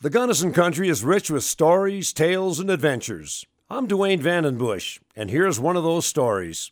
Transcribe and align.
The 0.00 0.10
Gunnison 0.10 0.52
country 0.52 0.88
is 0.88 1.02
rich 1.02 1.28
with 1.28 1.42
stories, 1.42 2.12
tales, 2.12 2.60
and 2.60 2.70
adventures. 2.70 3.44
I'm 3.68 3.88
Duane 3.88 4.22
Vandenbusche, 4.22 5.00
and 5.16 5.28
here's 5.28 5.58
one 5.58 5.76
of 5.76 5.82
those 5.82 6.06
stories. 6.06 6.70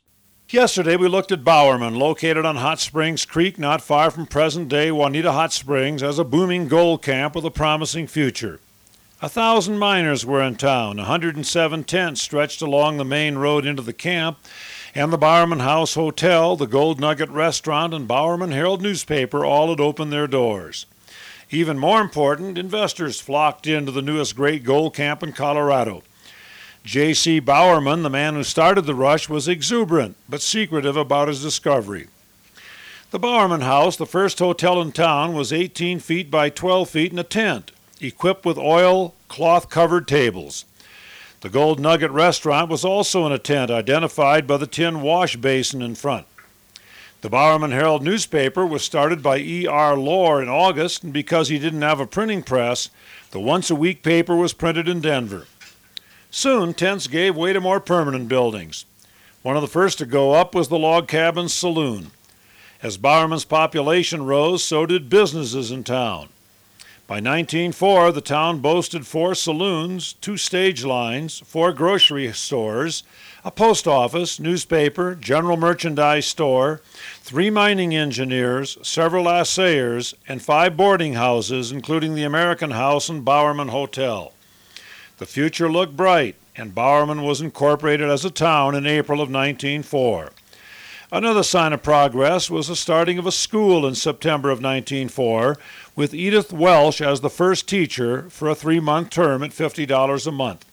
Yesterday 0.48 0.94
we 0.94 1.08
looked 1.08 1.32
at 1.32 1.42
Bowerman, 1.42 1.96
located 1.96 2.46
on 2.46 2.54
Hot 2.54 2.78
Springs 2.78 3.24
Creek, 3.24 3.58
not 3.58 3.82
far 3.82 4.12
from 4.12 4.26
present 4.26 4.68
day 4.68 4.90
Waunita 4.90 5.32
Hot 5.32 5.52
Springs, 5.52 6.04
as 6.04 6.20
a 6.20 6.24
booming 6.24 6.68
gold 6.68 7.02
camp 7.02 7.34
with 7.34 7.44
a 7.44 7.50
promising 7.50 8.06
future. 8.06 8.60
A 9.20 9.28
thousand 9.28 9.80
miners 9.80 10.24
were 10.24 10.40
in 10.40 10.54
town, 10.54 10.98
107 10.98 11.82
tents 11.82 12.22
stretched 12.22 12.62
along 12.62 12.96
the 12.96 13.04
main 13.04 13.38
road 13.38 13.66
into 13.66 13.82
the 13.82 13.92
camp, 13.92 14.38
and 14.94 15.12
the 15.12 15.18
Bowerman 15.18 15.58
House 15.58 15.94
Hotel, 15.94 16.54
the 16.54 16.68
Gold 16.68 17.00
Nugget 17.00 17.30
Restaurant, 17.30 17.92
and 17.92 18.06
Bowerman 18.06 18.52
Herald 18.52 18.82
newspaper 18.82 19.44
all 19.44 19.70
had 19.70 19.80
opened 19.80 20.12
their 20.12 20.28
doors. 20.28 20.86
Even 21.50 21.78
more 21.78 22.00
important, 22.00 22.58
investors 22.58 23.20
flocked 23.20 23.66
into 23.66 23.92
the 23.92 24.02
newest 24.02 24.34
great 24.34 24.64
gold 24.64 24.94
camp 24.94 25.22
in 25.22 25.32
Colorado. 25.32 26.02
J.C. 26.84 27.40
Bowerman, 27.40 28.02
the 28.02 28.10
man 28.10 28.34
who 28.34 28.44
started 28.44 28.82
the 28.82 28.94
rush, 28.94 29.28
was 29.28 29.48
exuberant 29.48 30.16
but 30.28 30.42
secretive 30.42 30.96
about 30.96 31.28
his 31.28 31.42
discovery. 31.42 32.08
The 33.12 33.20
Bowerman 33.20 33.60
House, 33.60 33.96
the 33.96 34.06
first 34.06 34.40
hotel 34.40 34.80
in 34.82 34.90
town, 34.90 35.34
was 35.34 35.52
18 35.52 36.00
feet 36.00 36.30
by 36.30 36.50
12 36.50 36.90
feet 36.90 37.12
in 37.12 37.18
a 37.18 37.24
tent, 37.24 37.70
equipped 38.00 38.44
with 38.44 38.58
oil 38.58 39.14
cloth 39.28 39.70
covered 39.70 40.08
tables. 40.08 40.64
The 41.42 41.48
Gold 41.48 41.78
Nugget 41.78 42.10
restaurant 42.10 42.68
was 42.68 42.84
also 42.84 43.24
in 43.24 43.32
a 43.32 43.38
tent, 43.38 43.70
identified 43.70 44.46
by 44.46 44.56
the 44.56 44.66
tin 44.66 45.00
wash 45.02 45.36
basin 45.36 45.82
in 45.82 45.94
front. 45.94 46.26
The 47.22 47.30
Bowerman 47.30 47.70
Herald 47.70 48.02
newspaper 48.02 48.66
was 48.66 48.84
started 48.84 49.22
by 49.22 49.38
E.R. 49.38 49.96
Lohr 49.96 50.42
in 50.42 50.48
August, 50.48 51.02
and 51.02 51.12
because 51.12 51.48
he 51.48 51.58
didn't 51.58 51.82
have 51.82 51.98
a 51.98 52.06
printing 52.06 52.42
press, 52.42 52.90
the 53.30 53.40
once 53.40 53.70
a 53.70 53.74
week 53.74 54.02
paper 54.02 54.36
was 54.36 54.52
printed 54.52 54.86
in 54.86 55.00
Denver. 55.00 55.46
Soon, 56.30 56.74
tents 56.74 57.06
gave 57.06 57.34
way 57.34 57.54
to 57.54 57.60
more 57.60 57.80
permanent 57.80 58.28
buildings. 58.28 58.84
One 59.42 59.56
of 59.56 59.62
the 59.62 59.68
first 59.68 59.96
to 59.98 60.06
go 60.06 60.32
up 60.32 60.54
was 60.54 60.68
the 60.68 60.78
Log 60.78 61.08
Cabin 61.08 61.48
Saloon. 61.48 62.10
As 62.82 62.98
Bowerman's 62.98 63.46
population 63.46 64.26
rose, 64.26 64.62
so 64.62 64.84
did 64.84 65.08
businesses 65.08 65.70
in 65.70 65.84
town. 65.84 66.28
By 67.06 67.16
1904, 67.16 68.10
the 68.10 68.20
town 68.20 68.58
boasted 68.58 69.06
four 69.06 69.36
saloons, 69.36 70.14
two 70.14 70.36
stage 70.36 70.84
lines, 70.84 71.38
four 71.38 71.72
grocery 71.72 72.32
stores, 72.32 73.04
a 73.44 73.52
post 73.52 73.86
office, 73.86 74.40
newspaper, 74.40 75.14
general 75.14 75.56
merchandise 75.56 76.26
store, 76.26 76.80
three 77.20 77.48
mining 77.48 77.94
engineers, 77.94 78.76
several 78.82 79.26
assayers, 79.26 80.14
and 80.26 80.42
five 80.42 80.76
boarding 80.76 81.14
houses, 81.14 81.70
including 81.70 82.16
the 82.16 82.24
American 82.24 82.72
House 82.72 83.08
and 83.08 83.24
Bowerman 83.24 83.68
Hotel. 83.68 84.32
The 85.18 85.26
future 85.26 85.70
looked 85.70 85.96
bright, 85.96 86.34
and 86.56 86.74
Bowerman 86.74 87.22
was 87.22 87.40
incorporated 87.40 88.10
as 88.10 88.24
a 88.24 88.30
town 88.30 88.74
in 88.74 88.84
April 88.84 89.20
of 89.20 89.30
1904. 89.30 90.32
Another 91.12 91.44
sign 91.44 91.72
of 91.72 91.84
progress 91.84 92.50
was 92.50 92.66
the 92.66 92.74
starting 92.74 93.16
of 93.16 93.26
a 93.26 93.32
school 93.32 93.86
in 93.86 93.94
September 93.94 94.50
of 94.50 94.58
1904, 94.58 95.56
with 95.94 96.12
Edith 96.12 96.52
Welsh 96.52 97.00
as 97.00 97.20
the 97.20 97.30
first 97.30 97.68
teacher 97.68 98.28
for 98.28 98.48
a 98.48 98.56
three 98.56 98.80
month 98.80 99.10
term 99.10 99.44
at 99.44 99.52
$50 99.52 100.26
a 100.26 100.32
month. 100.32 100.64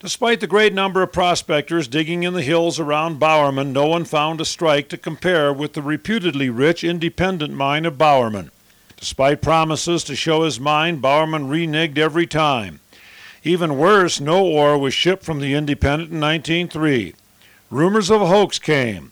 Despite 0.00 0.40
the 0.40 0.46
great 0.46 0.72
number 0.72 1.02
of 1.02 1.12
prospectors 1.12 1.86
digging 1.86 2.22
in 2.22 2.32
the 2.32 2.42
hills 2.42 2.80
around 2.80 3.20
Bowerman, 3.20 3.74
no 3.74 3.86
one 3.86 4.04
found 4.06 4.40
a 4.40 4.46
strike 4.46 4.88
to 4.88 4.96
compare 4.96 5.52
with 5.52 5.74
the 5.74 5.82
reputedly 5.82 6.48
rich 6.48 6.82
independent 6.82 7.52
mine 7.52 7.84
of 7.84 7.98
Bowerman. 7.98 8.50
Despite 8.96 9.42
promises 9.42 10.02
to 10.04 10.16
show 10.16 10.44
his 10.44 10.58
mine, 10.58 10.96
Bowerman 10.96 11.50
reneged 11.50 11.98
every 11.98 12.26
time. 12.26 12.80
Even 13.44 13.76
worse, 13.76 14.18
no 14.18 14.44
ore 14.44 14.78
was 14.78 14.94
shipped 14.94 15.24
from 15.24 15.40
the 15.40 15.54
Independent 15.54 16.10
in 16.10 16.20
1903. 16.20 17.14
Rumors 17.70 18.10
of 18.10 18.22
a 18.22 18.26
hoax 18.26 18.58
came. 18.58 19.11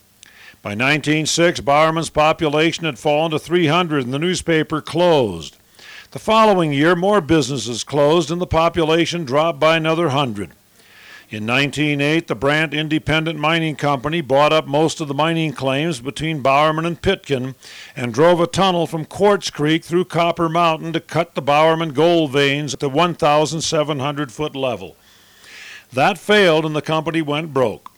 By 0.62 0.70
1906, 0.70 1.60
Bowerman's 1.60 2.10
population 2.10 2.84
had 2.84 2.98
fallen 2.98 3.30
to 3.30 3.38
300 3.38 4.04
and 4.04 4.12
the 4.12 4.18
newspaper 4.18 4.82
closed. 4.82 5.56
The 6.10 6.18
following 6.18 6.74
year, 6.74 6.94
more 6.94 7.22
businesses 7.22 7.82
closed 7.82 8.30
and 8.30 8.42
the 8.42 8.46
population 8.46 9.24
dropped 9.24 9.58
by 9.58 9.78
another 9.78 10.08
100. 10.08 10.50
In 11.30 11.46
1908, 11.46 12.26
the 12.26 12.34
Brant 12.34 12.74
Independent 12.74 13.38
Mining 13.38 13.74
Company 13.74 14.20
bought 14.20 14.52
up 14.52 14.66
most 14.66 15.00
of 15.00 15.08
the 15.08 15.14
mining 15.14 15.54
claims 15.54 16.00
between 16.00 16.42
Bowerman 16.42 16.84
and 16.84 17.00
Pitkin 17.00 17.54
and 17.96 18.12
drove 18.12 18.38
a 18.38 18.46
tunnel 18.46 18.86
from 18.86 19.06
Quartz 19.06 19.48
Creek 19.48 19.82
through 19.82 20.06
Copper 20.06 20.50
Mountain 20.50 20.92
to 20.92 21.00
cut 21.00 21.34
the 21.34 21.40
Bowerman 21.40 21.94
gold 21.94 22.32
veins 22.32 22.74
at 22.74 22.80
the 22.80 22.90
1,700 22.90 24.30
foot 24.30 24.54
level. 24.54 24.96
That 25.90 26.18
failed 26.18 26.66
and 26.66 26.76
the 26.76 26.82
company 26.82 27.22
went 27.22 27.54
broke. 27.54 27.90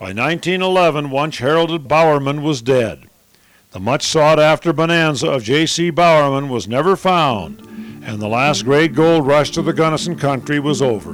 By 0.00 0.14
1911, 0.14 1.10
once 1.10 1.36
heralded 1.36 1.86
Bowerman 1.86 2.42
was 2.42 2.62
dead. 2.62 3.10
The 3.72 3.80
much 3.80 4.02
sought 4.02 4.38
after 4.38 4.72
bonanza 4.72 5.30
of 5.30 5.42
J.C. 5.44 5.90
Bowerman 5.90 6.48
was 6.48 6.66
never 6.66 6.96
found, 6.96 7.60
and 8.02 8.18
the 8.18 8.26
last 8.26 8.64
great 8.64 8.94
gold 8.94 9.26
rush 9.26 9.50
to 9.50 9.60
the 9.60 9.74
Gunnison 9.74 10.16
country 10.16 10.58
was 10.58 10.80
over. 10.80 11.10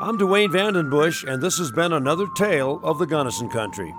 I'm 0.00 0.16
Duane 0.16 0.52
Vandenbusche, 0.52 1.28
and 1.28 1.42
this 1.42 1.58
has 1.58 1.72
been 1.72 1.92
another 1.92 2.28
tale 2.36 2.78
of 2.84 3.00
the 3.00 3.06
Gunnison 3.06 3.48
country. 3.48 3.92